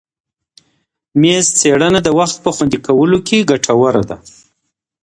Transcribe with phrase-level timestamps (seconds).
[1.21, 4.17] میز څېړنه د وخت په خوندي کولو کي ګټوره ده.